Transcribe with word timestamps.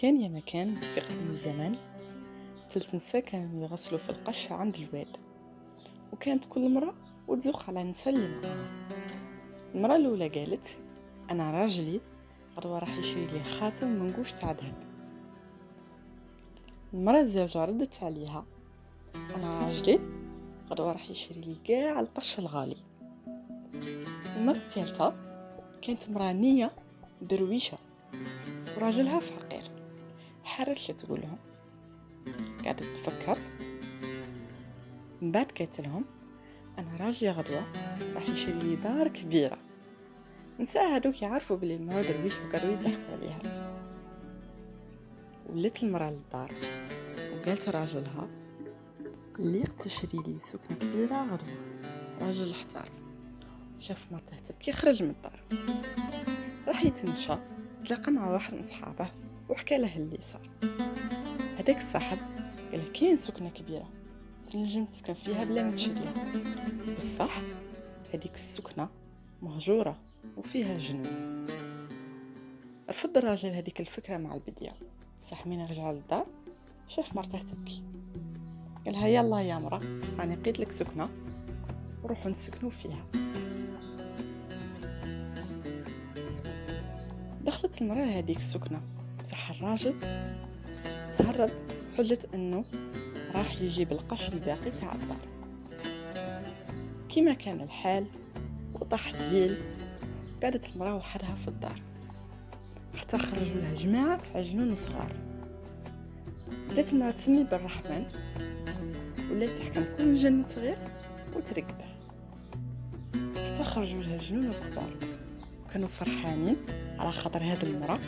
كان 0.00 0.20
يا 0.20 0.28
مكان 0.28 0.74
في 0.74 1.00
قديم 1.00 1.30
الزمان 1.30 1.76
ثلث 2.68 2.94
نساء 2.94 3.20
كانوا 3.20 3.62
يغسلوا 3.62 3.98
في 3.98 4.10
القش 4.10 4.52
عند 4.52 4.76
الواد 4.76 5.16
وكانت 6.12 6.44
كل 6.44 6.74
مرة 6.74 6.94
وتزوق 7.28 7.62
على 7.68 7.84
معاها. 7.84 8.40
المرة 9.74 9.96
الأولى 9.96 10.28
قالت 10.28 10.78
أنا 11.30 11.50
راجلي 11.50 12.00
غدوة 12.56 12.78
راح 12.78 12.98
يشري 12.98 13.26
لي 13.26 13.44
خاتم 13.44 13.88
من 13.88 14.12
قوش 14.12 14.32
تاع 14.32 14.50
ذهب. 14.50 14.74
المرة 16.94 17.20
الزوجة 17.20 17.64
ردت 17.64 18.02
عليها 18.02 18.44
أنا 19.14 19.58
راجلي 19.58 19.98
غدوة 20.70 20.92
راح 20.92 21.10
يشري 21.10 21.40
لي 21.40 21.74
قاع 21.74 22.00
القش 22.00 22.38
الغالي. 22.38 22.76
المرة 24.36 24.56
الثالثة 24.56 25.14
كانت 25.82 26.10
مرة 26.10 26.32
نية 26.32 26.70
درويشة 27.22 27.78
وراجلها 28.76 29.20
فقير. 29.20 29.57
حارت 30.58 30.90
تقول 30.90 31.20
لهم 31.20 31.38
قاعدة 32.64 32.94
تفكر. 32.94 33.38
من 35.22 35.32
بعد 35.32 35.46
قالت 35.58 35.80
لهم 35.80 36.04
أنا 36.78 36.96
راجلي 36.96 37.30
غدوة 37.30 37.62
راح 38.14 38.28
يشري 38.28 38.52
لي 38.52 38.76
دار 38.76 39.08
كبيرة. 39.08 39.58
نساء 40.60 40.94
هادوك 40.94 41.22
يعرفوا 41.22 41.56
بلي 41.56 41.74
المرأة 41.76 42.02
درويش 42.02 42.38
وقالوا 42.38 42.72
يضحكوا 42.72 43.14
عليها. 43.14 43.72
ولات 45.50 45.82
المرأة 45.82 46.10
للدار. 46.10 46.54
وقالت 47.32 47.68
راجلها 47.68 48.28
اللي 49.38 49.62
تشري 49.62 50.22
لي 50.26 50.38
سكنة 50.38 50.76
كبيرة 50.76 51.22
غدوة. 51.22 51.56
راجل 52.20 52.50
احتار. 52.50 52.88
شاف 53.78 54.12
مرته 54.12 54.36
تبكي 54.36 54.72
خرج 54.72 55.02
من 55.02 55.10
الدار. 55.10 55.40
راح 56.66 56.84
يتمشى 56.84 57.34
تلاقى 57.84 58.12
مع 58.12 58.30
واحد 58.30 58.54
من 58.54 58.62
صحابه. 58.62 59.08
وحكى 59.48 59.78
له 59.78 59.96
اللي 59.96 60.20
صار. 60.20 60.50
هداك 61.58 61.76
الصاحب 61.76 62.18
قال 62.72 62.92
كاين 62.92 63.16
سكنة 63.16 63.50
كبيرة 63.50 63.88
تنجم 64.42 64.84
تسكن 64.84 65.14
فيها 65.14 65.44
بلا 65.44 65.62
ما 65.62 65.70
تشريها 65.70 66.14
بصح 66.96 67.40
هذيك 68.14 68.34
السكنة 68.34 68.88
مهجورة 69.42 69.98
وفيها 70.36 70.78
جنون. 70.78 71.46
رفض 72.90 73.16
الراجل 73.16 73.48
هذيك 73.48 73.80
الفكرة 73.80 74.16
مع 74.16 74.34
البدية. 74.34 74.70
بصح 75.20 75.46
مين 75.46 75.66
رجع 75.66 75.92
للدار؟ 75.92 76.26
شاف 76.88 77.16
مرته 77.16 77.38
تبكي. 77.38 77.82
قالها 78.86 79.08
يلا 79.08 79.40
يا 79.40 79.58
مرة 79.58 79.80
راني 80.18 80.36
لقيت 80.36 80.60
لك 80.60 80.72
سكنة 80.72 81.08
وروحوا 82.02 82.30
نسكنوا 82.30 82.70
فيها. 82.70 83.04
دخلت 87.44 87.82
المرأة 87.82 88.04
هذيك 88.04 88.36
السكنة. 88.36 88.97
بصح 89.20 89.50
الراجل. 89.50 89.94
تهرب 91.12 91.50
حجة 91.98 92.18
إنه 92.34 92.64
راح 93.34 93.60
يجيب 93.60 93.92
القش 93.92 94.28
الباقي 94.28 94.70
تاع 94.70 94.92
الدار. 94.94 95.28
كيما 97.08 97.32
كان 97.32 97.60
الحال 97.60 98.06
وطاح 98.74 99.14
الليل 99.14 99.58
قعدت 100.42 100.70
المرأة 100.74 100.94
وحدها 100.96 101.34
في 101.34 101.48
الدار. 101.48 101.80
حتى 102.96 103.18
خرجوا 103.18 103.60
لها 103.60 103.74
جماعة 103.74 104.20
عجنون 104.34 104.74
صغار. 104.74 105.12
بدات 106.70 106.92
المرأة 106.92 107.10
تسمي 107.10 107.44
بالرحمن. 107.44 108.04
ولات 109.30 109.58
تحكم 109.58 109.84
كل 109.98 110.14
جن 110.14 110.42
صغير 110.44 110.78
وترقده 111.36 111.88
حتى 113.46 113.64
خرجوا 113.64 114.02
لها 114.02 114.16
جنون 114.16 114.52
كبار. 114.52 114.96
وكانوا 115.64 115.88
فرحانين 115.88 116.56
على 116.98 117.12
خاطر 117.12 117.42
هذه 117.42 117.62
المرأة. 117.62 118.00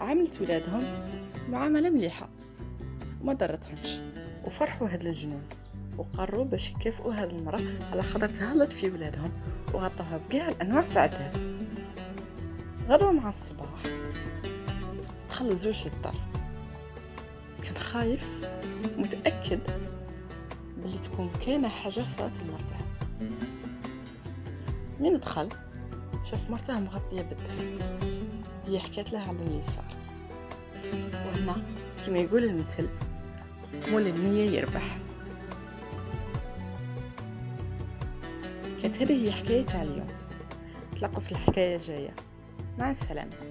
عاملت 0.00 0.40
ولادهم 0.40 0.82
معاملة 1.48 1.90
مليحة 1.90 2.28
وما 3.20 3.32
ضرتهمش. 3.32 4.00
وفرحوا 4.44 4.88
هاد 4.88 5.06
الجنون 5.06 5.42
وقرروا 5.98 6.44
باش 6.44 6.70
يكافئوا 6.70 7.14
هاد 7.14 7.30
المرأة 7.30 7.60
على 7.92 8.02
خاطر 8.02 8.28
تهلت 8.28 8.72
في 8.72 8.90
ولادهم 8.90 9.30
وغطوها 9.74 10.16
بكاع 10.16 10.48
الأنواع 10.48 10.84
تاع 10.94 11.04
الذهب 11.04 11.32
غدوة 12.88 13.12
مع 13.12 13.28
الصباح 13.28 13.82
دخل 15.28 15.48
الزوج 15.48 15.88
للدار. 15.88 16.14
كان 17.62 17.74
خايف 17.74 18.48
متأكد 18.98 19.60
بلي 20.76 20.98
تكون 20.98 21.30
كاينة 21.46 21.68
حاجة 21.68 22.04
صارت 22.04 22.42
لمرته 22.42 22.76
من 25.00 25.18
دخل 25.18 25.48
شاف 26.30 26.50
مرته 26.50 26.80
مغطية 26.80 27.22
بالذهب 27.22 28.19
هي 28.66 28.78
حكات 28.80 29.12
له 29.12 29.18
على 29.18 29.38
اللي 29.38 29.62
صار 29.62 29.94
وهنا 31.26 31.62
كما 32.06 32.18
يقول 32.18 32.44
المثل 32.44 32.88
مول 33.90 34.06
النية 34.06 34.50
يربح. 34.50 34.98
كانت 38.82 39.02
هذه 39.02 39.26
هي 39.26 39.32
حكاية 39.32 39.82
اليوم. 39.82 40.08
تلاقوا 40.96 41.20
في 41.20 41.32
الحكاية 41.32 41.76
الجاية. 41.76 42.14
مع 42.78 42.90
السلامة. 42.90 43.49